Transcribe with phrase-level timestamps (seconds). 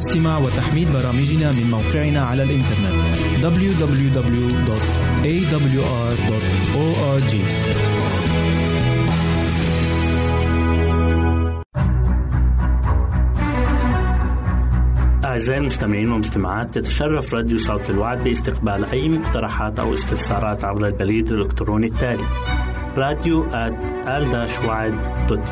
[0.00, 2.94] استماع وتحميل برامجنا من موقعنا على الإنترنت
[3.42, 4.10] www.awr.org
[15.24, 21.86] أعزائي المستمعين والمستمعات تتشرف راديو صوت الوعد باستقبال أي مقترحات أو استفسارات عبر البريد الإلكتروني
[21.86, 22.24] التالي
[22.96, 23.46] راديو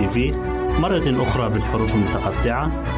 [0.09, 0.33] في
[0.81, 2.98] مرة أخرى بالحروف المتقطعة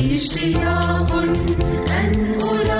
[0.00, 1.12] لي اشتياق
[2.00, 2.79] أن أرى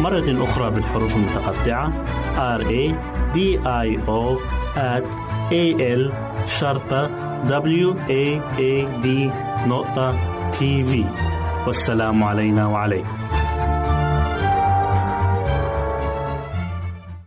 [0.00, 1.92] مرة أخرى بالحروف المتقطعة.
[2.58, 2.94] R A
[3.34, 4.38] D I O
[4.76, 5.04] at
[5.50, 6.12] A L
[6.46, 7.10] شرطة
[7.48, 9.06] W A A D
[9.68, 10.14] نقطة
[10.50, 11.04] تي في
[11.66, 13.18] والسلام علينا وعليكم.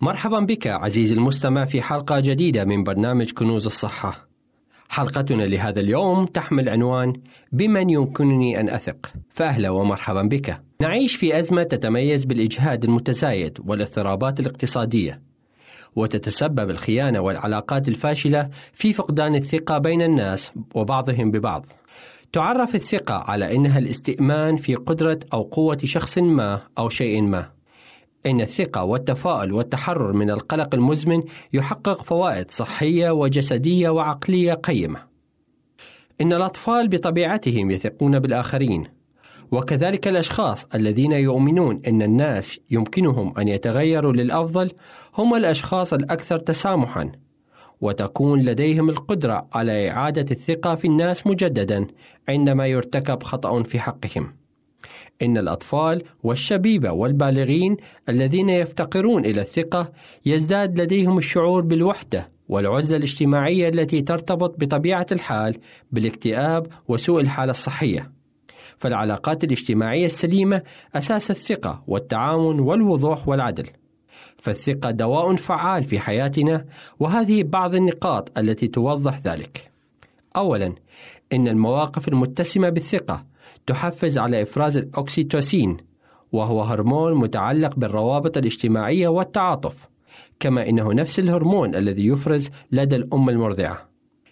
[0.02, 4.29] مرحبا بك عزيزي المستمع في حلقة جديدة من برنامج كنوز الصحة.
[4.90, 7.14] حلقتنا لهذا اليوم تحمل عنوان
[7.52, 10.62] بمن يمكنني أن أثق، فأهلا ومرحبا بك.
[10.82, 15.22] نعيش في أزمة تتميز بالإجهاد المتزايد والاضطرابات الاقتصادية،
[15.96, 21.66] وتتسبب الخيانة والعلاقات الفاشلة في فقدان الثقة بين الناس وبعضهم ببعض.
[22.34, 27.59] تعرف الثقة على أنها الاستئمان في قدرة أو قوة شخص ما أو شيء ما.
[28.26, 31.24] إن الثقة والتفاؤل والتحرر من القلق المزمن
[31.54, 35.00] يحقق فوائد صحية وجسدية وعقلية قيمة.
[36.22, 38.84] إن الأطفال بطبيعتهم يثقون بالآخرين،
[39.52, 44.72] وكذلك الأشخاص الذين يؤمنون أن الناس يمكنهم أن يتغيروا للأفضل
[45.18, 47.12] هم الأشخاص الأكثر تسامحًا،
[47.82, 51.88] وتكون لديهم القدرة على إعادة الثقة في الناس مجددًا
[52.30, 54.39] عندما يرتكب خطأ في حقهم.
[55.22, 57.78] إن الأطفال والشبيبة والبالغين
[58.10, 59.92] الذين يفتقرون إلى الثقة
[60.26, 65.58] يزداد لديهم الشعور بالوحدة والعزلة الاجتماعية التي ترتبط بطبيعة الحال
[65.92, 68.12] بالاكتئاب وسوء الحالة الصحية.
[68.78, 70.62] فالعلاقات الاجتماعية السليمة
[70.96, 73.68] أساس الثقة والتعاون والوضوح والعدل.
[74.38, 76.66] فالثقة دواء فعال في حياتنا
[77.00, 79.72] وهذه بعض النقاط التي توضح ذلك.
[80.36, 80.74] أولاً
[81.34, 83.26] إن المواقف المتسمة بالثقة
[83.68, 85.78] تحفز على إفراز الأكسيتوسين
[86.32, 89.90] وهو هرمون متعلق بالروابط الاجتماعية والتعاطف
[90.40, 93.90] كما إنه نفس الهرمون الذي يفرز لدى الأم المرضعة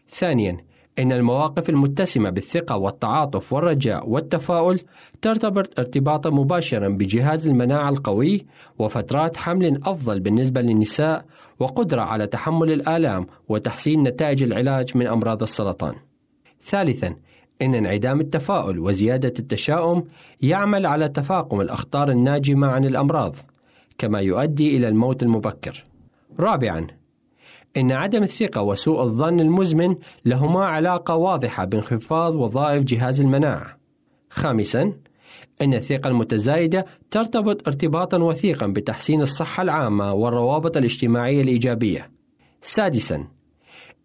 [0.09, 0.57] ثانيا
[0.99, 4.79] إن المواقف المتسمة بالثقة والتعاطف والرجاء والتفاؤل
[5.21, 8.45] ترتبط ارتباطا مباشرا بجهاز المناعة القوي
[8.79, 11.25] وفترات حمل أفضل بالنسبة للنساء
[11.59, 15.95] وقدرة على تحمل الآلام وتحسين نتائج العلاج من أمراض السرطان.
[16.63, 17.15] ثالثا
[17.61, 20.03] إن انعدام التفاؤل وزيادة التشاؤم
[20.41, 23.35] يعمل على تفاقم الأخطار الناجمة عن الأمراض،
[23.97, 25.83] كما يؤدي إلى الموت المبكر.
[26.39, 26.87] رابعاً،
[27.77, 29.95] إن عدم الثقة وسوء الظن المزمن
[30.25, 33.77] لهما علاقة واضحة بانخفاض وظائف جهاز المناعة.
[34.29, 34.93] خامساً،
[35.61, 42.11] إن الثقة المتزايدة ترتبط ارتباطا وثيقا بتحسين الصحة العامة والروابط الاجتماعية الإيجابية.
[42.61, 43.27] سادساً،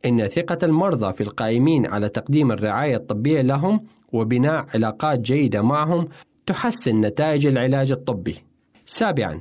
[0.06, 6.08] إن ثقة المرضى في القائمين على تقديم الرعاية الطبية لهم وبناء علاقات جيدة معهم
[6.46, 8.36] تحسن نتائج العلاج الطبي.
[8.86, 9.40] سابعاً،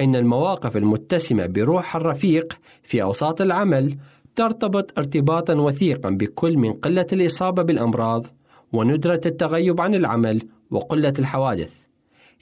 [0.00, 3.96] إن المواقف المتسمة بروح الرفيق في أوساط العمل
[4.36, 8.26] ترتبط ارتباطا وثيقا بكل من قلة الإصابة بالأمراض
[8.72, 11.72] وندرة التغيب عن العمل وقلة الحوادث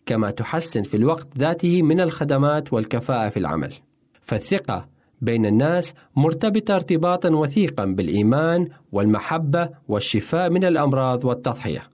[0.06, 3.72] كما تحسن في الوقت ذاته من الخدمات والكفاءة في العمل
[4.22, 4.91] فالثقة
[5.22, 11.90] بين الناس مرتبطة ارتباطا وثيقا بالإيمان والمحبة والشفاء من الأمراض والتضحية.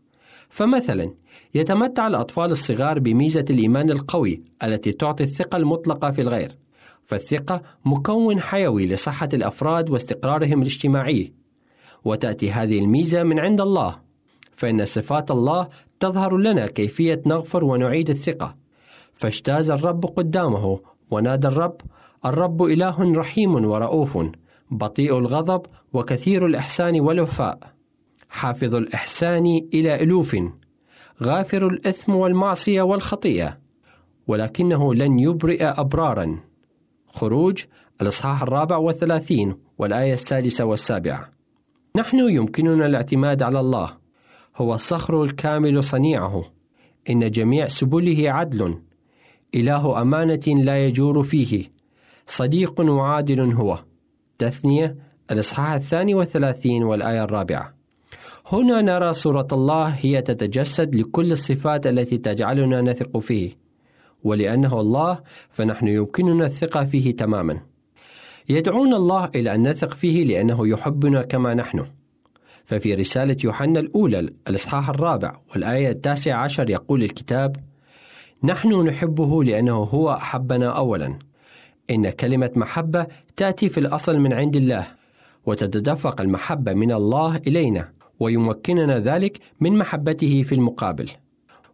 [0.49, 1.14] فمثلا
[1.54, 6.58] يتمتع الأطفال الصغار بميزة الإيمان القوي التي تعطي الثقة المطلقة في الغير.
[7.06, 11.32] فالثقة مكون حيوي لصحة الأفراد واستقرارهم الاجتماعي.
[12.04, 14.00] وتأتي هذه الميزة من عند الله.
[14.52, 15.68] فإن صفات الله
[16.00, 18.56] تظهر لنا كيفية نغفر ونعيد الثقة.
[19.14, 20.80] فاجتاز الرب قدامه
[21.11, 21.80] ونادى الرب
[22.27, 24.19] الرب إله رحيم ورؤوف
[24.71, 27.59] بطيء الغضب وكثير الإحسان والوفاء.
[28.29, 30.37] حافظ الإحسان إلى ألوف
[31.23, 33.59] غافر الإثم والمعصية والخطيئة.
[34.27, 36.39] ولكنه لن يبرئ أبرارا.
[37.09, 37.65] خروج
[38.03, 41.31] الإصحاح الرابع والثلاثين والآية السادسة والسابعة.
[41.97, 43.97] نحن يمكننا الاعتماد على الله.
[44.57, 46.45] هو الصخر الكامل صنيعه.
[47.11, 48.79] إن جميع سبله عدل.
[49.55, 51.77] إله أمانة لا يجور فيه.
[52.28, 53.85] صديق وعادل هو.
[54.38, 54.97] تثنية
[55.30, 57.75] الإصحاح الثاني والثلاثين والآية الرابعة.
[58.47, 63.58] هنا نرى صورة الله هي تتجسد لكل الصفات التي تجعلنا نثق فيه.
[64.25, 65.20] ولأنه الله
[65.50, 67.61] فنحن يمكننا الثقة فيه تماما.
[68.49, 71.87] يدعون الله إلى أن نثق فيه لأنه يحبنا كما نحن.
[72.64, 74.18] ففي رسالة يوحنا الأولى
[74.49, 77.56] الإصحاح الرابع والآية التاسعة عشر يقول الكتاب
[78.44, 81.18] نحن نحبه لأنه هو أحبنا أولا.
[81.90, 84.87] إن كلمة محبة تأتي في الأصل من عند الله
[85.47, 87.88] وتتدفق المحبة من الله إلينا
[88.21, 91.11] ويمكننا ذلك من محبته في المقابل.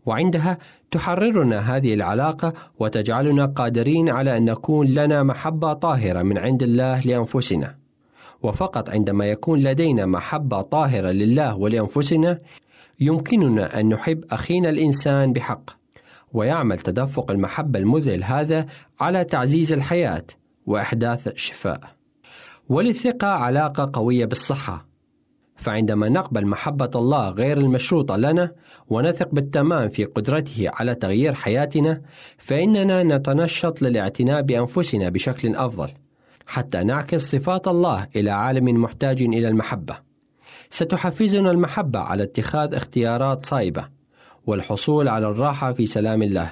[0.06, 0.58] وعندها
[0.90, 7.74] تحررنا هذه العلاقة وتجعلنا قادرين على أن نكون لنا محبة طاهرة من عند الله لأنفسنا.
[8.42, 12.38] وفقط عندما يكون لدينا محبة طاهرة لله ولأنفسنا
[13.00, 15.83] يمكننا أن نحب أخينا الإنسان بحق.
[16.34, 18.66] ويعمل تدفق المحبة المذهل هذا
[19.00, 20.24] على تعزيز الحياة
[20.66, 21.80] وإحداث الشفاء.
[22.68, 24.94] وللثقة علاقة قوية بالصحة.
[25.56, 28.52] فعندما نقبل محبة الله غير المشروطة لنا
[28.88, 32.02] ونثق بالتمام في قدرته على تغيير حياتنا
[32.38, 35.88] فإننا نتنشط للاعتناء بأنفسنا بشكل أفضل
[36.46, 39.98] حتى نعكس صفات الله إلى عالم محتاج إلى المحبة.
[40.70, 43.93] ستحفزنا المحبة على اتخاذ اختيارات صائبة
[44.46, 46.50] والحصول على الراحة في سلام الله.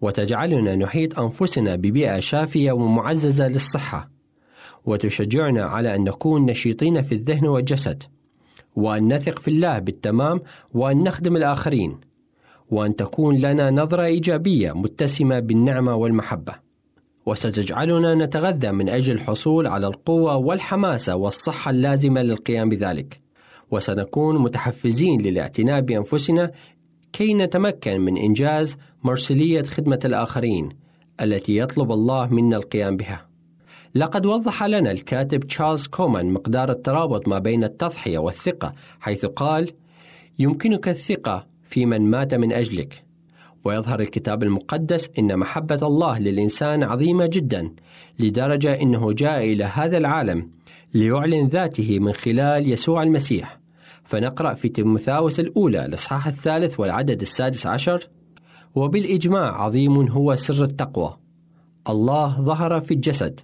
[0.00, 4.10] وتجعلنا نحيط أنفسنا ببيئة شافية ومعززة للصحة.
[4.84, 8.02] وتشجعنا على أن نكون نشيطين في الذهن والجسد.
[8.76, 10.40] وأن نثق في الله بالتمام
[10.74, 12.00] وأن نخدم الآخرين.
[12.70, 16.52] وأن تكون لنا نظرة إيجابية متسمة بالنعمة والمحبة.
[17.26, 23.20] وستجعلنا نتغذى من أجل الحصول على القوة والحماسة والصحة اللازمة للقيام بذلك.
[23.70, 26.50] وسنكون متحفزين للاعتناء بأنفسنا
[27.14, 30.68] كي نتمكن من إنجاز مرسلية خدمة الآخرين
[31.22, 33.26] التي يطلب الله منا القيام بها
[33.94, 39.70] لقد وضح لنا الكاتب تشارلز كومان مقدار الترابط ما بين التضحية والثقة حيث قال:
[40.38, 43.04] يمكنك الثقة في من مات من أجلك.
[43.64, 47.70] ويظهر الكتاب المقدس أن محبة الله للإنسان عظيمة جدا
[48.18, 50.50] لدرجة أنه جاء إلى هذا العالم
[50.94, 53.63] ليعلن ذاته من خلال يسوع المسيح.
[54.04, 58.08] فنقرأ في تيموثاوس الأولى الإصحاح الثالث والعدد السادس عشر:
[58.74, 61.16] وبالإجماع عظيم هو سر التقوى.
[61.88, 63.40] الله ظهر في الجسد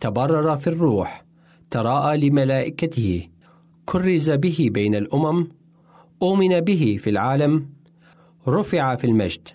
[0.00, 1.24] تبرر في الروح
[1.70, 3.28] تراءى لملائكته
[3.86, 5.48] كرز به بين الأمم
[6.22, 7.66] أؤمن به في العالم
[8.48, 9.48] رفع في المجد.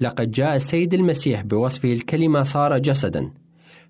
[0.00, 3.30] لقد جاء السيد المسيح بوصفه الكلمة صار جسدا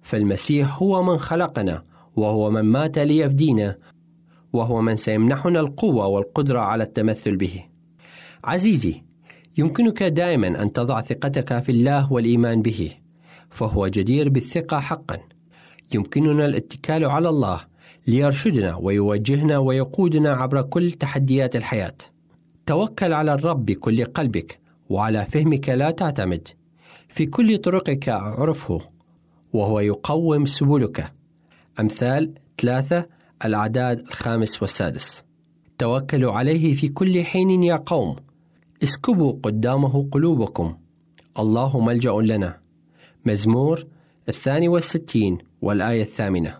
[0.02, 1.82] فالمسيح هو من خلقنا
[2.16, 3.76] وهو من مات ليفدينا.
[4.52, 7.64] وهو من سيمنحنا القوة والقدرة على التمثل به
[8.44, 9.02] عزيزي
[9.58, 12.90] يمكنك دائما أن تضع ثقتك في الله والإيمان به
[13.50, 15.18] فهو جدير بالثقة حقا
[15.94, 17.60] يمكننا الاتكال على الله
[18.06, 21.94] ليرشدنا ويوجهنا ويقودنا عبر كل تحديات الحياة.
[22.66, 26.48] توكل على الرب بكل قلبك وعلى فهمك لا تعتمد.
[27.08, 28.80] في كل طرقك أعرفه
[29.52, 31.12] وهو يقوم سبلك.
[31.80, 33.06] أمثال ثلاثة
[33.44, 35.24] الأعداد الخامس والسادس.
[35.78, 38.16] توكلوا عليه في كل حين يا قوم.
[38.82, 40.76] اسكبوا قدامه قلوبكم.
[41.38, 42.62] الله ملجأ لنا.
[43.26, 43.86] مزمور
[44.28, 46.58] الثاني والستين والآية الثامنة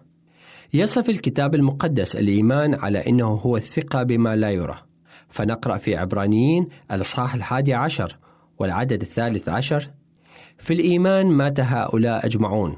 [0.74, 4.78] يصف الكتاب المقدس الإيمان على أنه هو الثقة بما لا يرى
[5.28, 8.18] فنقرأ في عبرانيين الإصحاح الحادي عشر
[8.58, 9.90] والعدد الثالث عشر
[10.58, 12.76] في الإيمان مات هؤلاء أجمعون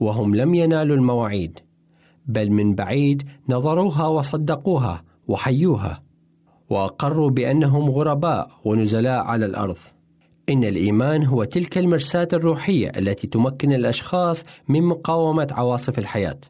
[0.00, 1.58] وهم لم ينالوا المواعيد
[2.32, 6.02] بل من بعيد نظروها وصدقوها وحيوها
[6.70, 9.76] وأقروا بأنهم غرباء ونزلاء على الأرض.
[10.48, 16.40] إن الإيمان هو تلك المرساه الروحية التي تمكن الأشخاص من مقاومة عواصف الحياة.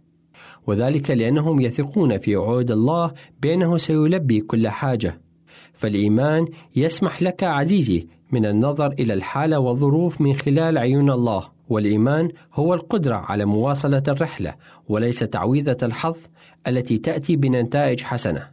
[0.66, 5.20] وذلك لأنهم يثقون في وعود الله بأنه سيلبي كل حاجة.
[5.72, 6.46] فالإيمان
[6.76, 11.60] يسمح لك عزيزي من النظر إلى الحالة والظروف من خلال عيون الله.
[11.71, 14.55] والإيمان هو القدرة على مواصلة الرحلة
[14.89, 16.17] وليس تعويذة الحظ
[16.67, 18.49] التي تأتي بنتائج حسنة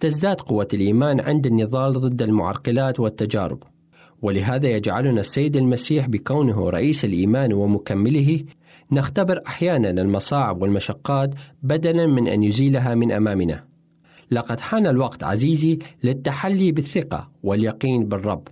[0.00, 3.62] تزداد قوة الإيمان عند النضال ضد المعرقلات والتجارب
[4.22, 8.44] ولهذا يجعلنا السيد المسيح بكونه رئيس الإيمان ومكمله
[8.92, 13.64] نختبر أحيانا المصاعب والمشقات بدلا من أن يزيلها من أمامنا.
[14.30, 18.48] لقد حان الوقت عزيزي للتحلي بالثقة واليقين بالرب.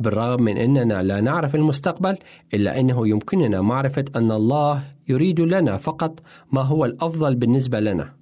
[0.00, 2.18] بالرغم من أننا لا نعرف المستقبل
[2.54, 6.20] إلا أنه يمكننا معرفة أن الله يريد لنا فقط
[6.52, 8.14] ما هو الأفضل بالنسبة لنا.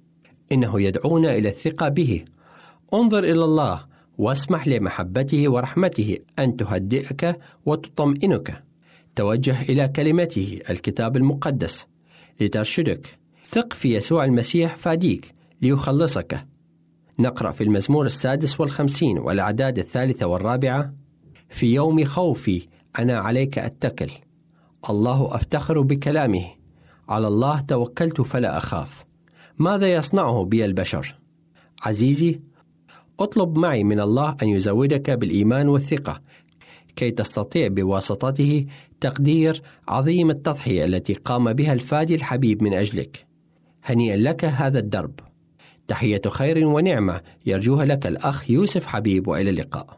[0.51, 2.25] إنه يدعونا إلى الثقة به.
[2.93, 3.85] انظر إلى الله
[4.17, 8.63] واسمح لمحبته ورحمته أن تهدئك وتطمئنك.
[9.15, 11.87] توجه إلى كلمته الكتاب المقدس
[12.41, 13.17] لترشدك.
[13.49, 16.45] ثق في يسوع المسيح فاديك ليخلصك.
[17.19, 20.93] نقرأ في المزمور السادس والخمسين والأعداد الثالثة والرابعة
[21.51, 22.67] في يوم خوفي
[22.99, 24.11] أنا عليك أتكل.
[24.89, 26.45] الله أفتخر بكلامه.
[27.09, 29.05] على الله توكلت فلا أخاف.
[29.57, 31.15] ماذا يصنعه بي البشر؟
[31.83, 32.39] عزيزي
[33.19, 36.21] اطلب معي من الله أن يزودك بالإيمان والثقة
[36.95, 38.65] كي تستطيع بواسطته
[39.01, 43.25] تقدير عظيم التضحية التي قام بها الفادي الحبيب من أجلك.
[43.83, 45.19] هنيئا لك هذا الدرب.
[45.87, 49.97] تحية خير ونعمة يرجوها لك الأخ يوسف حبيب وإلى اللقاء.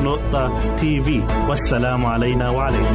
[0.00, 2.94] www.al-waad.tv والسلام علينا وعليكم.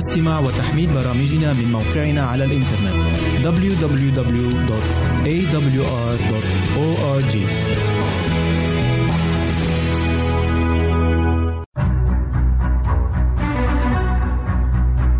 [0.00, 2.94] استماع وتحميل برامجنا من موقعنا على الإنترنت
[3.44, 4.56] www.awr.org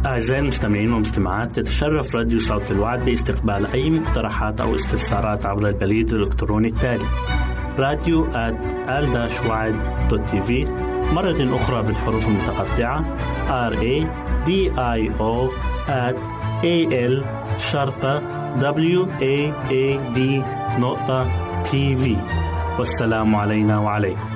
[0.06, 6.68] أعزائي المستمعين والمستمعات تتشرف راديو صوت الوعد باستقبال أي مقترحات أو استفسارات عبر البريد الإلكتروني
[6.68, 7.04] التالي
[7.78, 8.26] راديو
[10.42, 10.64] في
[11.14, 13.04] مرة أخرى بالحروف المتقطعة.
[13.70, 14.06] R A
[14.46, 15.50] D I O
[16.62, 17.24] A L
[17.58, 18.22] شرطة
[18.60, 20.20] W A A D
[20.80, 21.26] نقطة
[21.62, 22.16] تي في
[22.78, 24.30] والسلام علينا وعليكم.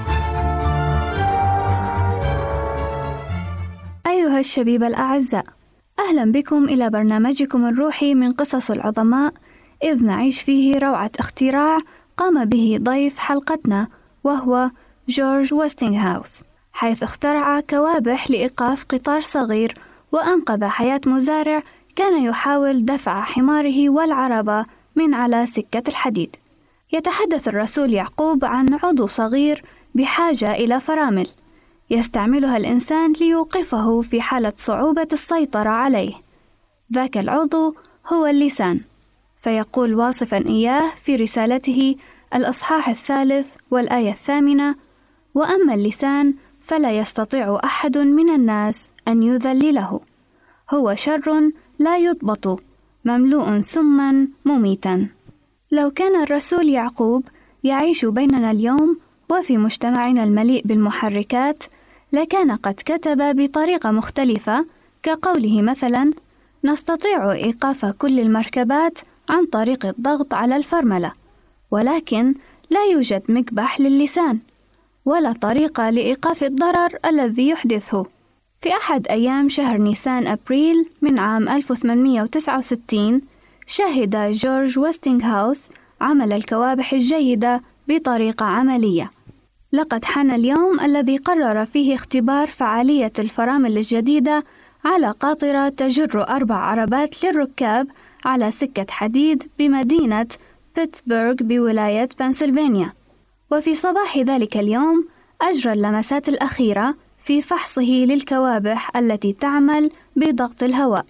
[4.06, 5.44] أيها الشبيب الأعزاء
[5.98, 9.32] أهلا بكم إلى برنامجكم الروحي من قصص العظماء
[9.84, 11.78] إذ نعيش فيه روعة اختراع
[12.16, 13.88] قام به ضيف حلقتنا
[14.24, 14.70] وهو
[15.08, 16.42] جورج ويستنغهاوس
[16.74, 19.78] حيث اخترع كوابح لإيقاف قطار صغير
[20.12, 21.62] وأنقذ حياة مزارع
[21.96, 24.64] كان يحاول دفع حماره والعربة
[24.96, 26.36] من على سكة الحديد.
[26.92, 31.28] يتحدث الرسول يعقوب عن عضو صغير بحاجة إلى فرامل،
[31.90, 36.14] يستعملها الإنسان ليوقفه في حالة صعوبة السيطرة عليه.
[36.94, 37.74] ذاك العضو
[38.12, 38.80] هو اللسان،
[39.42, 41.96] فيقول واصفا إياه في رسالته
[42.34, 44.74] الأصحاح الثالث والآية الثامنة:
[45.34, 46.34] وأما اللسان
[46.66, 50.00] فلا يستطيع أحد من الناس أن يذلله،
[50.70, 52.62] هو شر لا يضبط
[53.04, 55.08] مملوء سما مميتا.
[55.72, 57.24] لو كان الرسول يعقوب
[57.64, 58.98] يعيش بيننا اليوم
[59.30, 61.64] وفي مجتمعنا المليء بالمحركات
[62.12, 64.66] لكان قد كتب بطريقة مختلفة
[65.02, 66.12] كقوله مثلا
[66.64, 68.98] نستطيع إيقاف كل المركبات
[69.28, 71.12] عن طريق الضغط على الفرملة
[71.70, 72.34] ولكن
[72.70, 74.38] لا يوجد مكبح للسان.
[75.04, 78.06] ولا طريقة لإيقاف الضرر الذي يحدثه.
[78.60, 83.22] في أحد أيام شهر نيسان أبريل من عام 1869
[83.66, 85.60] شهد جورج ويستنغهاوس
[86.00, 89.10] عمل الكوابح الجيدة بطريقة عملية.
[89.72, 94.44] لقد حان اليوم الذي قرر فيه اختبار فعالية الفرامل الجديدة
[94.84, 97.86] على قاطرة تجر أربع عربات للركاب
[98.24, 100.26] على سكة حديد بمدينة
[100.76, 102.92] بيتسبرغ بولاية بنسلفانيا.
[103.54, 105.08] وفي صباح ذلك اليوم
[105.42, 111.06] أجرى اللمسات الأخيرة في فحصه للكوابح التي تعمل بضغط الهواء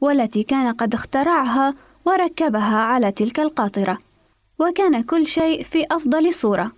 [0.00, 3.98] والتي كان قد اخترعها وركبها على تلك القاطرة
[4.58, 6.72] وكان كل شيء في أفضل صورة.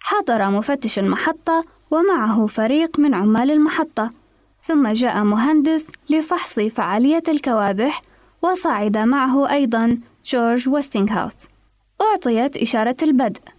[0.00, 4.10] حضر مفتش المحطة ومعه فريق من عمال المحطة
[4.62, 8.02] ثم جاء مهندس لفحص فعالية الكوابح
[8.42, 11.36] وصعد معه أيضا جورج ويستنغهاوس
[12.00, 13.55] أعطيت إشارة البدء.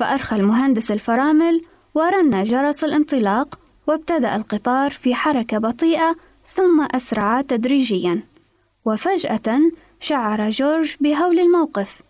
[0.00, 1.62] فأرخى المهندس الفرامل
[1.94, 6.16] ورن جرس الانطلاق وابتدأ القطار في حركة بطيئة
[6.54, 8.22] ثم أسرع تدريجيا.
[8.84, 9.60] وفجأة
[10.00, 12.02] شعر جورج بهول الموقف.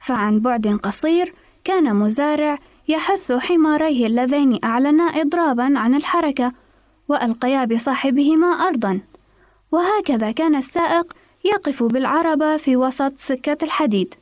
[0.00, 6.52] فعن بعد قصير كان مزارع يحث حماريه اللذين أعلنا إضرابا عن الحركة
[7.08, 9.00] وألقيا بصاحبهما أرضا.
[9.72, 11.12] وهكذا كان السائق
[11.44, 14.14] يقف بالعربة في وسط سكة الحديد.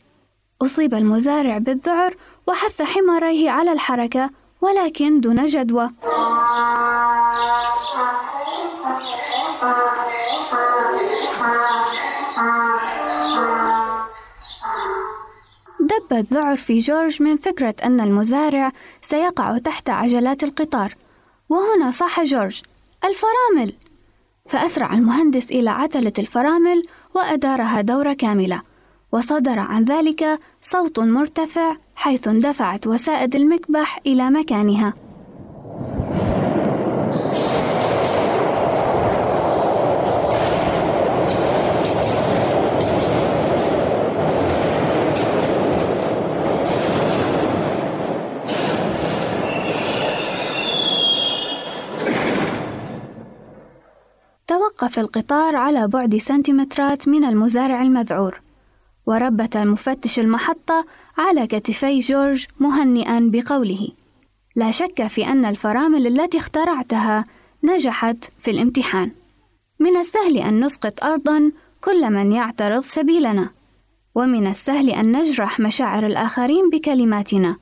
[0.62, 5.90] أصيب المزارع بالذعر وحث حماريه على الحركة ولكن دون جدوى.
[15.80, 20.94] دب الذعر في جورج من فكرة أن المزارع سيقع تحت عجلات القطار.
[21.48, 22.62] وهنا صاح جورج
[23.04, 23.74] الفرامل!
[24.48, 26.82] فأسرع المهندس إلى عتلة الفرامل
[27.14, 28.62] وأدارها دورة كاملة.
[29.12, 34.94] وصدر عن ذلك صوت مرتفع حيث اندفعت وسائد المكبح إلى مكانها.
[54.48, 58.40] توقف القطار على بعد سنتيمترات من المزارع المذعور.
[59.06, 60.84] وربت مفتش المحطة
[61.18, 63.88] على كتفي جورج مهنئا بقوله.
[64.56, 67.24] لا شك في أن الفرامل التي اخترعتها
[67.64, 69.10] نجحت في الامتحان.
[69.80, 71.52] من السهل أن نسقط أرضا
[71.84, 73.50] كل من يعترض سبيلنا
[74.14, 77.56] ومن السهل أن نجرح مشاعر الآخرين بكلماتنا.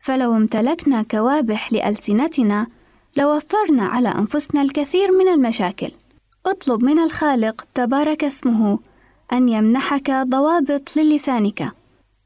[0.00, 2.66] فلو امتلكنا كوابح لألسنتنا
[3.16, 5.90] لوفرنا على أنفسنا الكثير من المشاكل.
[6.46, 8.78] اطلب من الخالق تبارك اسمه
[9.32, 11.72] أن يمنحك ضوابط للسانك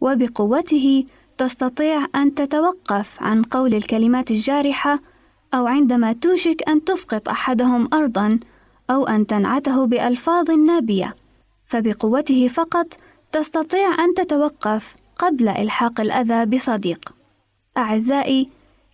[0.01, 1.05] وبقوته
[1.39, 5.01] تستطيع أن تتوقف عن قول الكلمات الجارحة
[5.55, 8.39] أو عندما توشك أن تسقط أحدهم أرضا
[8.91, 11.17] أو أن تنعته بألفاظ نابية.
[11.67, 12.87] فبقوته فقط
[13.33, 17.13] تستطيع أن تتوقف قبل إلحاق الأذى بصديق.
[17.77, 18.49] أعزائي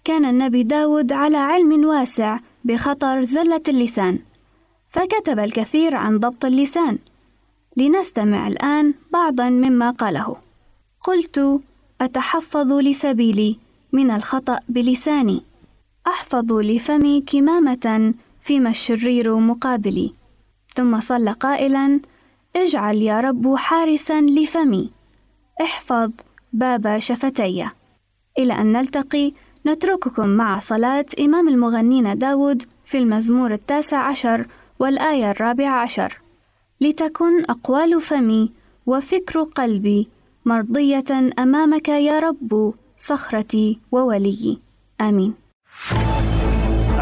[0.05, 4.19] كان النبي داود على علم واسع بخطر زلة اللسان
[4.91, 6.99] فكتب الكثير عن ضبط اللسان.
[7.77, 10.37] لنستمع الآن بعضا مما قاله.
[11.01, 11.61] قلت
[12.01, 13.57] أتحفظ لسبيلي
[13.93, 15.43] من الخطأ بلساني.
[16.07, 20.13] أحفظ لفمي كمامة فيما الشرير مقابلي.
[20.75, 22.01] ثم صلى قائلا
[22.57, 24.91] اجعل يا رب حارسا لفمي.
[25.63, 26.11] احفظ
[26.53, 27.69] باب شفتي.
[28.39, 29.33] إلى أن نلتقي
[29.67, 34.47] نترككم مع صلاة إمام المغنين داود في المزمور التاسع عشر
[34.79, 36.22] والآية الرابعة عشر.
[36.83, 38.51] لتكن أقوال فمي
[38.87, 40.09] وفكر قلبي
[40.45, 41.05] مرضية
[41.39, 44.59] أمامك يا رب صخرتي ووليي
[45.01, 45.35] آمين.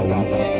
[0.00, 0.59] المزمور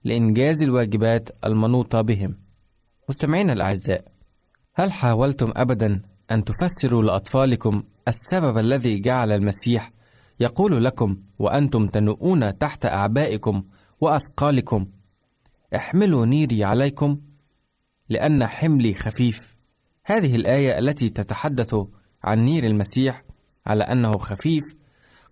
[0.04, 2.38] لإنجاز الواجبات المنوطة بهم.
[3.08, 4.04] مستمعينا الأعزاء،
[4.74, 9.92] هل حاولتم أبدا أن تفسروا لأطفالكم السبب الذي جعل المسيح
[10.40, 13.64] يقول لكم وأنتم تنؤون تحت أعبائكم
[14.00, 14.86] وأثقالكم:
[15.76, 17.20] احملوا نيري عليكم
[18.08, 19.56] لأن حملي خفيف.
[20.04, 21.76] هذه الآية التي تتحدث
[22.24, 23.24] عن نير المسيح
[23.66, 24.64] على أنه خفيف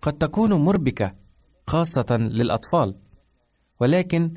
[0.01, 1.15] قد تكون مربكة
[1.67, 2.95] خاصة للأطفال،
[3.79, 4.33] ولكن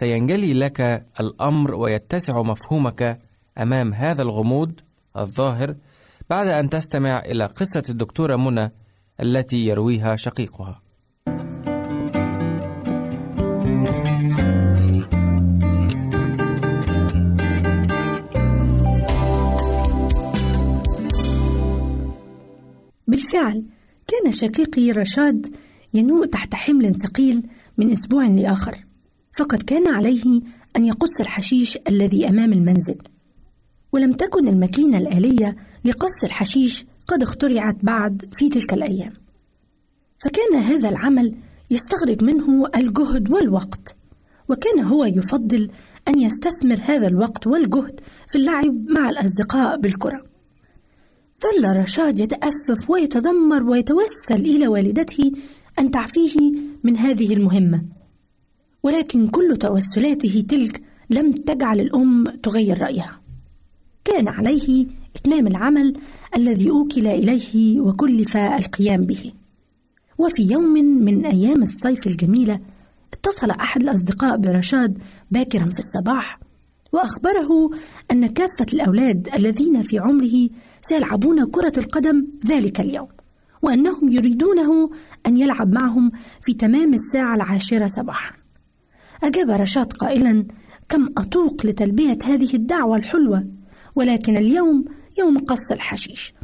[0.00, 3.20] سينجلي لك الأمر ويتسع مفهومك
[3.58, 4.72] أمام هذا الغموض
[5.16, 5.76] الظاهر
[6.30, 8.72] بعد أن تستمع إلى قصة الدكتورة منى
[9.20, 10.82] التي يرويها شقيقها.
[23.06, 23.64] بالفعل
[24.06, 25.54] كان شقيقي رشاد
[25.94, 27.42] ينوء تحت حمل ثقيل
[27.78, 28.87] من أسبوع لآخر
[29.38, 30.40] فقد كان عليه
[30.76, 32.98] أن يقص الحشيش الذي أمام المنزل.
[33.92, 39.12] ولم تكن الماكينة الآلية لقص الحشيش قد اخترعت بعد في تلك الأيام.
[40.18, 41.34] فكان هذا العمل
[41.70, 43.96] يستغرق منه الجهد والوقت
[44.48, 45.70] وكان هو يفضل
[46.08, 50.24] أن يستثمر هذا الوقت والجهد في اللعب مع الأصدقاء بالكرة.
[51.42, 55.32] ظل رشاد يتأفف ويتذمر ويتوسل إلى والدته
[55.78, 56.52] أن تعفيه
[56.84, 57.97] من هذه المهمة.
[58.88, 63.20] ولكن كل توسلاته تلك لم تجعل الأم تغير رأيها.
[64.04, 64.86] كان عليه
[65.16, 65.92] إتمام العمل
[66.36, 69.32] الذي أوكل إليه وكلف القيام به.
[70.18, 70.72] وفي يوم
[71.04, 72.60] من أيام الصيف الجميلة
[73.12, 74.98] اتصل أحد الأصدقاء برشاد
[75.30, 76.40] باكرا في الصباح
[76.92, 77.70] وأخبره
[78.12, 80.48] أن كافة الأولاد الذين في عمره
[80.82, 83.08] سيلعبون كرة القدم ذلك اليوم
[83.62, 84.90] وأنهم يريدونه
[85.26, 86.10] أن يلعب معهم
[86.42, 88.47] في تمام الساعة العاشرة صباحا.
[89.22, 90.44] أجاب رشاد قائلا
[90.88, 93.46] كم أتوق لتلبية هذه الدعوة الحلوة؟
[93.94, 94.84] ولكن اليوم
[95.18, 96.34] يوم قص الحشيش.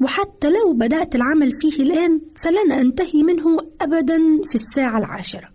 [0.00, 4.18] وحتى لو بدأت العمل فيه الآن فلن أنتهي منه أبدا
[4.48, 5.48] في الساعة العاشرة.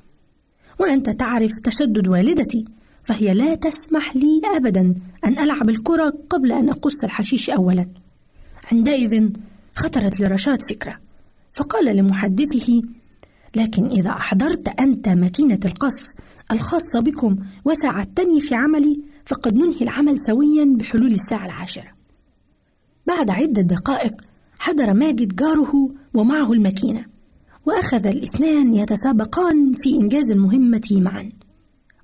[0.79, 2.65] وأنت تعرف تشدد والدتي
[3.03, 4.95] فهي لا تسمح لي أبدا
[5.25, 7.87] أن ألعب الكرة قبل أن أقص الحشيش أولا.
[8.71, 9.29] عندئذ
[9.75, 10.99] خطرت لرشاد فكرة
[11.53, 12.81] فقال لمحدثه
[13.55, 16.15] لكن إذا أحضرت أنت ماكينة القص
[16.51, 21.95] الخاصة بكم وساعدتني في عملي فقد ننهي العمل سويا بحلول الساعة العاشرة.
[23.07, 24.21] بعد عدة دقائق
[24.59, 27.05] حضر ماجد جاره ومعه الماكينة
[27.65, 31.29] وأخذ الاثنان يتسابقان في إنجاز المهمة معا.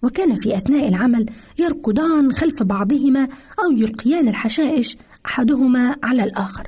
[0.04, 1.26] وكان في أثناء العمل
[1.60, 3.24] يركضان خلف بعضهما
[3.64, 6.68] أو يلقيان الحشائش أحدهما على الآخر.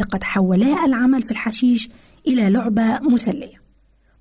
[0.00, 1.88] لقد حولا العمل في الحشيش
[2.26, 3.62] إلى لعبة مسلية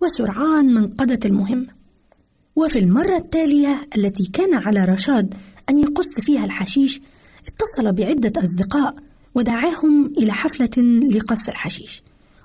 [0.01, 1.76] وسرعان من قضت المهمة.
[2.57, 5.33] وفي المرة التالية التي كان على رشاد
[5.69, 7.01] أن يقص فيها الحشيش
[7.47, 8.95] اتصل بعدة أصدقاء
[9.35, 10.83] ودعاهم إلى حفلة
[11.15, 12.03] لقص الحشيش.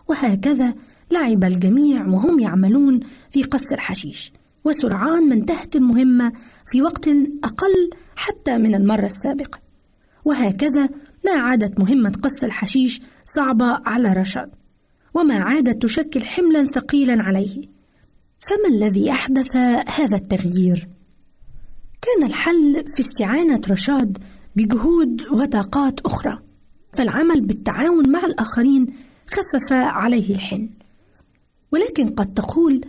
[0.09, 0.75] وهكذا
[1.11, 3.01] لعب الجميع وهم يعملون
[3.31, 4.33] في قص الحشيش.
[4.65, 6.33] وسرعان ما انتهت المهمة
[6.67, 7.09] في وقت
[7.45, 9.61] أقل حتى من المرة السابقة.
[10.25, 10.89] وهكذا
[11.25, 13.03] ما عادت مهمة قص الحشيش
[13.37, 14.51] صعبة على رشاد.
[15.15, 17.82] وما عادت تشكل حملا ثقيلا عليه.
[18.47, 19.57] فما الذي أحدث
[19.97, 20.89] هذا التغيير؟
[22.03, 24.19] كان الحل في استعانة رشاد
[24.57, 26.39] بجهود وطاقات أخرى
[26.93, 28.87] فالعمل بالتعاون مع الآخرين
[29.27, 30.69] خفف عليه الحن
[31.73, 32.81] ولكن قد تقول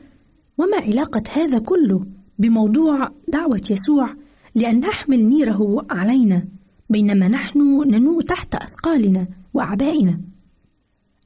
[0.58, 2.06] وما علاقة هذا كله
[2.40, 4.16] بموضوع دعوة يسوع
[4.56, 6.46] لأن نحمل نيره علينا
[6.90, 10.20] بينما نحن ننوء تحت أثقالنا وأعبائنا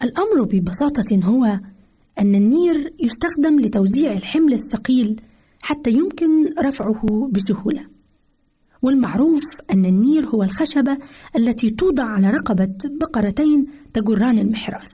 [0.03, 1.59] الأمر ببساطة هو
[2.20, 5.22] أن النير يستخدم لتوزيع الحمل الثقيل
[5.61, 7.88] حتى يمكن رفعه بسهولة.
[8.82, 9.43] والمعروف
[9.74, 10.97] أن النير هو الخشبة
[11.36, 14.91] التي توضع على رقبة بقرتين تجران المحراث.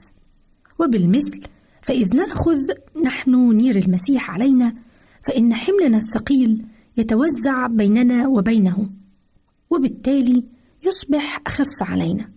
[0.80, 1.40] وبالمثل
[1.82, 2.58] فإذ نأخذ
[3.04, 4.74] نحن نير المسيح علينا
[5.28, 6.66] فإن حملنا الثقيل
[6.96, 8.90] يتوزع بيننا وبينه
[9.70, 10.44] وبالتالي
[10.86, 12.30] يصبح أخف علينا.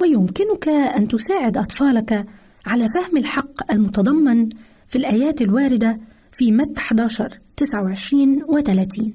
[0.00, 2.26] ويمكنك أن تساعد أطفالك
[2.66, 4.48] على فهم الحق المتضمن
[4.86, 6.00] في الآيات الواردة
[6.32, 9.14] في متى 11 29 و 30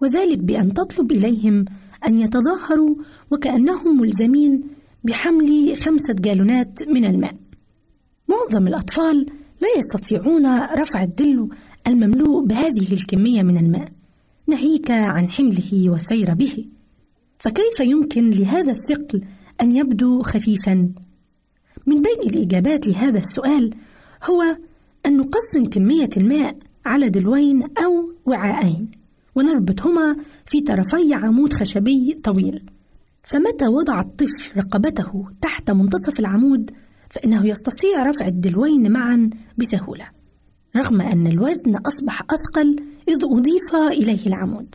[0.00, 1.64] وذلك بأن تطلب إليهم
[2.06, 2.94] أن يتظاهروا
[3.30, 4.62] وكأنهم ملزمين
[5.04, 7.34] بحمل خمسة جالونات من الماء.
[8.28, 9.26] معظم الأطفال
[9.60, 11.50] لا يستطيعون رفع الدلو
[11.86, 13.88] المملوء بهذه الكمية من الماء
[14.46, 16.64] ناهيك عن حمله والسير به.
[17.38, 19.24] فكيف يمكن لهذا الثقل
[19.60, 20.88] أن يبدو خفيفا؟
[21.88, 23.74] من بين الإجابات لهذا السؤال
[24.24, 24.42] هو
[25.06, 28.90] أن نقسم كمية الماء على دلوين أو وعاءين
[29.34, 30.16] ونربطهما
[30.46, 32.70] في طرفي عمود خشبي طويل.
[33.24, 36.70] فمتى وضع الطفل رقبته تحت منتصف العمود
[37.10, 40.08] فإنه يستطيع رفع الدلوين معا بسهولة
[40.76, 42.76] رغم أن الوزن أصبح أثقل
[43.08, 44.74] إذ أضيف إليه العمود.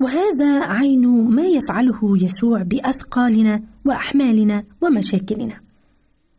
[0.00, 5.71] وهذا عين ما يفعله يسوع بأثقالنا وأحمالنا ومشاكلنا.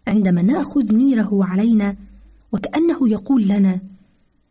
[0.07, 1.95] عندما نأخذ نيره علينا
[2.51, 3.79] وكأنه يقول لنا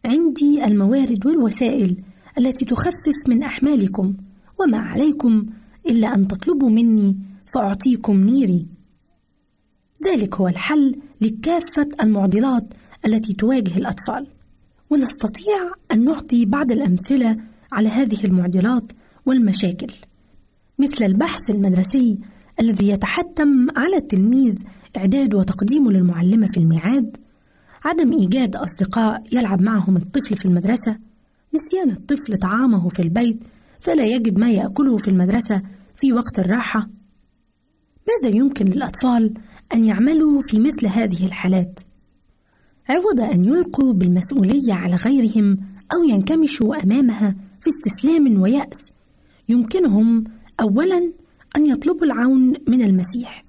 [0.05, 1.97] عندي الموارد والوسائل
[2.39, 4.15] التي تخفف من أحمالكم
[4.61, 5.47] وما عليكم
[5.87, 7.17] إلا أن تطلبوا مني
[7.55, 8.67] فأعطيكم نيري.
[10.05, 12.75] ذلك هو الحل لكافة المعضلات
[13.07, 14.27] التي تواجه الأطفال
[14.91, 17.37] ونستطيع أن نعطي بعض الأمثلة
[17.73, 18.93] على هذه المعضلات
[19.27, 19.93] والمشاكل
[20.79, 22.19] مثل البحث المدرسي
[22.61, 24.55] الذي يتحتم على التلميذ
[24.97, 27.17] إعداد وتقديمه للمعلمة في الميعاد
[27.85, 30.99] عدم إيجاد أصدقاء يلعب معهم الطفل في المدرسة
[31.55, 33.45] نسيان الطفل طعامه في البيت
[33.81, 35.63] فلا يجد ما يأكله في المدرسة
[35.97, 36.89] في وقت الراحة
[38.09, 39.35] ماذا يمكن للأطفال
[39.75, 41.81] أن يعملوا في مثل هذه الحالات؟
[42.89, 45.59] عوض أن يلقوا بالمسؤولية على غيرهم
[45.93, 48.93] أو ينكمشوا أمامها في استسلام ويأس
[49.49, 50.25] يمكنهم
[50.61, 51.13] أولا
[51.57, 53.45] أن يطلبوا العون من المسيح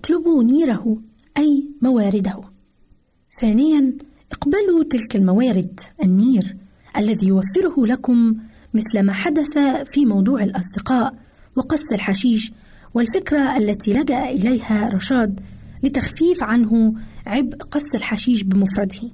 [0.00, 0.98] اطلبوا نيره
[1.38, 2.40] أي موارده.
[3.40, 3.92] ثانيا
[4.32, 6.56] اقبلوا تلك الموارد النير
[6.96, 8.34] الذي يوفره لكم
[8.74, 9.58] مثل ما حدث
[9.92, 11.14] في موضوع الأصدقاء
[11.56, 12.52] وقص الحشيش
[12.94, 15.40] والفكرة التي لجأ إليها رشاد
[15.82, 16.94] لتخفيف عنه
[17.26, 19.10] عبء قص الحشيش بمفرده.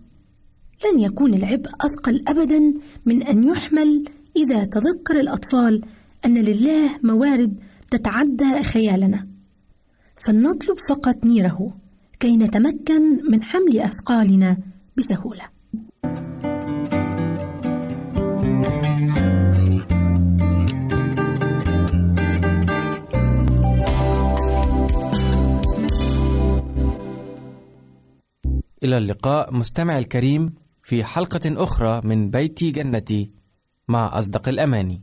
[0.85, 2.75] لن يكون العبء أثقل أبدا
[3.07, 4.05] من أن يحمل
[4.37, 5.83] إذا تذكر الأطفال
[6.25, 7.61] أن لله موارد
[7.91, 9.36] تتعدى خيالنا.
[10.27, 11.77] فلنطلب فقط نيره
[12.21, 14.57] كي نتمكن من حمل أثقالنا
[14.97, 15.43] بسهولة.
[28.83, 33.31] إلى اللقاء مستمع الكريم في حلقة أخرى من بيتي جنتي
[33.89, 35.03] مع أصدق الأماني.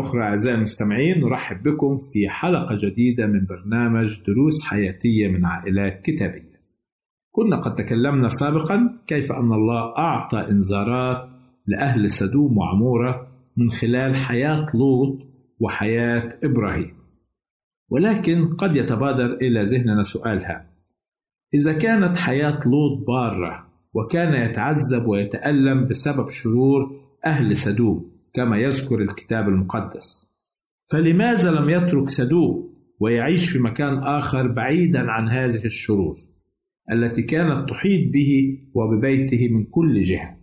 [0.00, 6.54] أخرى أعزائي المستمعين نرحب بكم في حلقة جديدة من برنامج دروس حياتية من عائلات كتابية.
[7.32, 11.28] كنا قد تكلمنا سابقا كيف أن الله أعطى إنذارات
[11.66, 13.26] لأهل سدوم وعمورة
[13.56, 15.18] من خلال حياة لوط
[15.60, 16.94] وحياة إبراهيم.
[17.90, 20.66] ولكن قد يتبادر إلى ذهننا سؤالها
[21.54, 29.48] إذا كانت حياة لوط بارة وكان يتعذب ويتألم بسبب شرور أهل سدوم كما يذكر الكتاب
[29.48, 30.34] المقدس.
[30.92, 36.14] فلماذا لم يترك سدوم ويعيش في مكان آخر بعيدا عن هذه الشرور
[36.92, 40.36] التي كانت تحيط به وببيته من كل جهة؟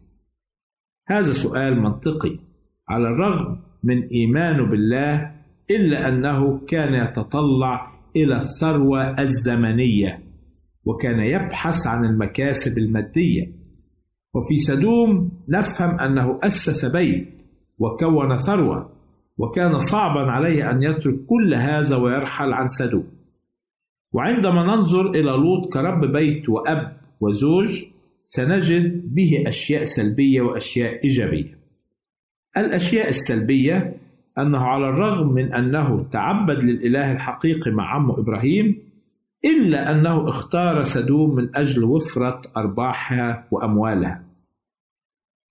[1.07, 2.39] هذا سؤال منطقي
[2.89, 5.35] على الرغم من إيمانه بالله
[5.71, 10.23] إلا أنه كان يتطلع إلى الثروة الزمنية
[10.85, 13.61] وكان يبحث عن المكاسب المادية.
[14.33, 17.40] وفي سدوم نفهم أنه أسس بيت
[17.81, 18.89] وكون ثروة
[19.37, 23.07] وكان صعبا عليه أن يترك كل هذا ويرحل عن سدوم.
[24.13, 27.83] وعندما ننظر إلى لوط كرب بيت وأب وزوج
[28.23, 31.59] سنجد به أشياء سلبية وأشياء إيجابية.
[32.57, 33.97] الأشياء السلبية
[34.37, 38.77] أنه على الرغم من أنه تعبد للإله الحقيقي مع عمه إبراهيم
[39.45, 44.30] إلا أنه اختار سدوم من أجل وفرة أرباحها وأموالها.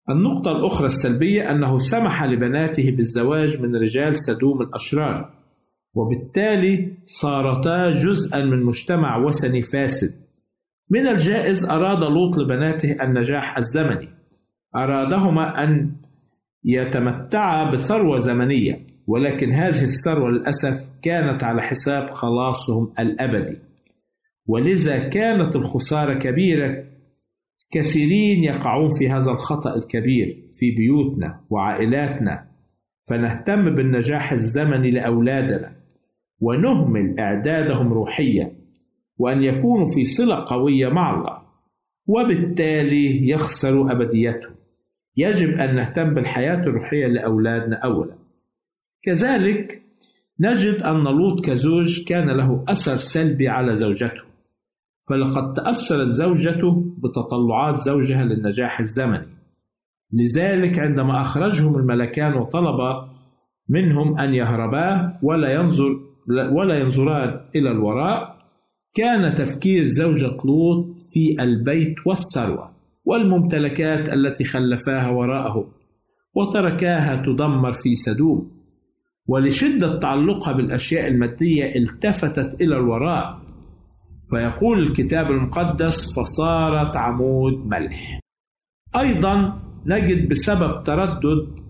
[0.09, 5.31] النقطة الأخرى السلبية أنه سمح لبناته بالزواج من رجال سدوم الأشرار
[5.95, 10.15] وبالتالي صارتا جزءا من مجتمع وثني فاسد.
[10.91, 14.09] من الجائز أراد لوط لبناته النجاح الزمني.
[14.77, 15.93] أرادهما أن
[16.65, 23.59] يتمتعا بثروة زمنية ولكن هذه الثروة للأسف كانت على حساب خلاصهم الأبدي.
[24.47, 26.85] ولذا كانت الخسارة كبيرة
[27.71, 32.51] كثيرين يقعون في هذا الخطأ الكبير في بيوتنا وعائلاتنا
[33.09, 35.77] فنهتم بالنجاح الزمني لأولادنا
[36.41, 38.53] ونهمل إعدادهم روحيا
[39.19, 41.43] وأن يكونوا في صلة قوية مع الله
[42.07, 44.55] وبالتالي يخسروا أبديتهم.
[45.17, 48.19] يجب أن نهتم بالحياة الروحية لأولادنا أولا.
[49.03, 49.83] كذلك
[50.41, 54.30] نجد أن لوط كزوج كان له أثر سلبي على زوجته.
[55.11, 59.27] فلقد تأثرت زوجته بتطلعات زوجها للنجاح الزمني.
[60.13, 62.79] لذلك عندما أخرجهم الملكان وطلب
[63.69, 66.01] منهم أن يهربا ولا ينظر
[66.53, 68.37] ولا ينظران إلى الوراء
[68.95, 72.71] كان تفكير زوجة لوط في البيت والثروة
[73.05, 75.69] والممتلكات التي خلفاها وراءه
[76.35, 78.61] وتركاها تدمر في سدوم.
[79.27, 83.50] ولشدة تعلقها بالأشياء المادية التفتت إلى الوراء
[84.31, 88.21] فيقول الكتاب المقدس فصارت عمود ملح.
[88.97, 91.61] أيضا نجد بسبب تردد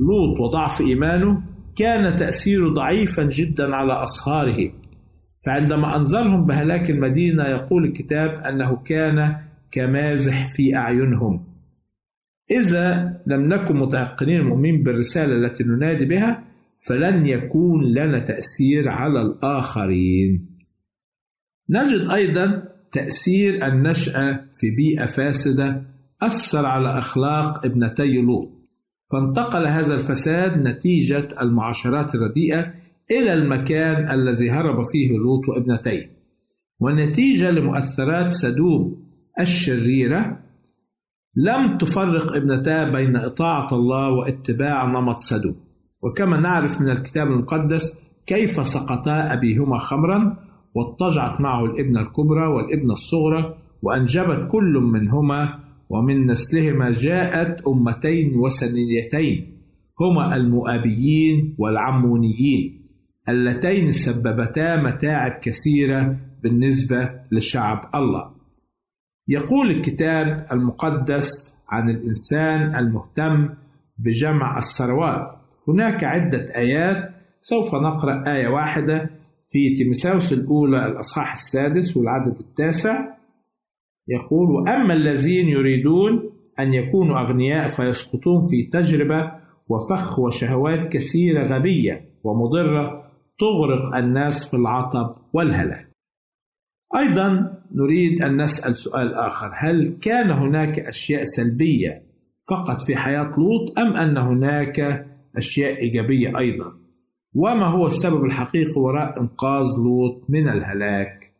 [0.00, 1.42] لوط وضعف إيمانه
[1.76, 4.72] كان تأثيره ضعيفا جدا على أصهاره.
[5.46, 9.36] فعندما أنذرهم بهلاك المدينة يقول الكتاب أنه كان
[9.72, 11.46] كمازح في أعينهم.
[12.50, 16.44] إذا لم نكن متيقنين المؤمنين بالرسالة التي ننادي بها
[16.88, 20.55] فلن يكون لنا تأثير على الآخرين.
[21.70, 22.62] نجد أيضا
[22.92, 25.82] تأثير النشأة في بيئة فاسدة
[26.22, 28.48] أثر على أخلاق ابنتي لوط.
[29.12, 32.74] فانتقل هذا الفساد نتيجة المعاشرات الرديئة
[33.10, 36.16] إلى المكان الذي هرب فيه لوط وابنتيه.
[36.80, 39.06] ونتيجة لمؤثرات سدوم
[39.40, 40.38] الشريرة
[41.36, 45.56] لم تفرق ابنتاه بين إطاعة الله واتباع نمط سدوم.
[46.02, 50.45] وكما نعرف من الكتاب المقدس كيف سقطا أبيهما خمرا؟
[50.76, 55.58] واضطجعت معه الابنة الكبرى والابنة الصغرى وأنجبت كل منهما
[55.90, 59.56] ومن نسلهما جاءت أمتين وثنيتين
[60.00, 62.86] هما المؤابيين والعمونيين
[63.28, 68.30] اللتين سببتا متاعب كثيرة بالنسبة لشعب الله.
[69.28, 73.48] يقول الكتاب المقدس عن الإنسان المهتم
[73.98, 75.36] بجمع الثروات.
[75.68, 77.10] هناك عدة آيات
[77.40, 79.10] سوف نقرأ آية واحدة
[79.50, 83.16] في تيمساوس الأولى الأصحاح السادس والعدد التاسع
[84.08, 86.30] يقول وأما الذين يريدون
[86.60, 89.32] أن يكونوا أغنياء فيسقطون في تجربة
[89.68, 95.90] وفخ وشهوات كثيرة غبية ومضرة تغرق الناس في العطب والهلاك
[96.96, 102.02] أيضا نريد أن نسأل سؤال آخر هل كان هناك أشياء سلبية
[102.50, 106.85] فقط في حياة لوط أم أن هناك أشياء إيجابية أيضا؟
[107.38, 111.34] وما هو السبب الحقيقي وراء إنقاذ لوط من الهلاك؟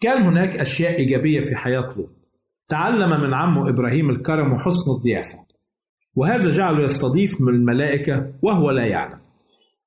[0.00, 2.10] كان هناك أشياء إيجابية في حياة لوط.
[2.68, 5.38] تعلم من عمه إبراهيم الكرم وحسن الضيافة.
[6.14, 9.18] وهذا جعله يستضيف من الملائكة وهو لا يعلم.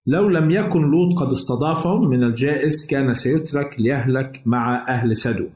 [0.08, 5.54] لو لم يكن لوط قد استضافهم من الجائز كان سيترك ليهلك مع أهل سدوم.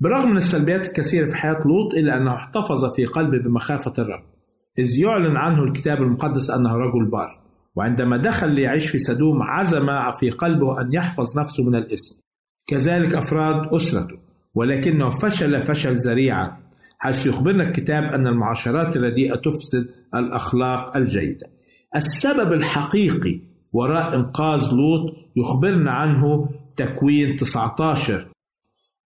[0.00, 4.22] برغم من السلبيات الكثيرة في حياة لوط إلا أنه احتفظ في قلبه بمخافة الرب.
[4.78, 9.86] إذ يعلن عنه الكتاب المقدس أنه رجل بار وعندما دخل ليعيش في سدوم عزم
[10.20, 12.20] في قلبه أن يحفظ نفسه من الإثم
[12.66, 14.18] كذلك أفراد أسرته
[14.54, 16.56] ولكنه فشل فشل ذريعا
[16.98, 21.46] حيث يخبرنا الكتاب أن المعاشرات الرديئة تفسد الأخلاق الجيدة.
[21.96, 23.40] السبب الحقيقي
[23.72, 28.14] وراء إنقاذ لوط يخبرنا عنه تكوين 19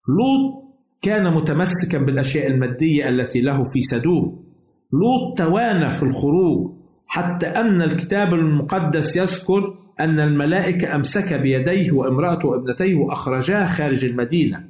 [0.08, 0.64] لوط
[1.02, 4.44] كان متمسكا بالأشياء المادية التي له في سدوم.
[4.92, 6.73] لوط توانى في الخروج
[7.14, 14.68] حتى أن الكتاب المقدس يذكر أن الملائكة أمسك بيديه وامرأته وابنتيه وأخرجاه خارج المدينة.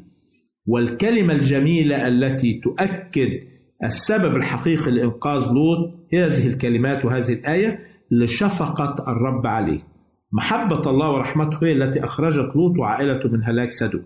[0.66, 3.30] والكلمة الجميلة التي تؤكد
[3.84, 7.78] السبب الحقيقي لإنقاذ لوط هذه الكلمات وهذه الآية
[8.10, 9.80] لشفقة الرب عليه.
[10.32, 14.02] محبة الله ورحمته هي التي أخرجت لوط وعائلته من هلاك سدوم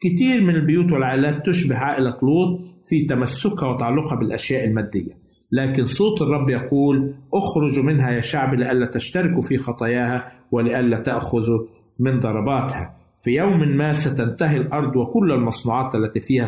[0.00, 5.27] كتير من البيوت والعائلات تشبه عائلة لوط في تمسكها وتعلقها بالأشياء المادية.
[5.52, 11.58] لكن صوت الرب يقول اخرجوا منها يا شعب لئلا تشتركوا في خطاياها ولئلا تأخذوا
[11.98, 12.94] من ضرباتها.
[13.24, 16.46] في يوم ما ستنتهي الأرض وكل المصنوعات التي فيها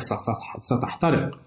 [0.61, 1.39] ستحترق.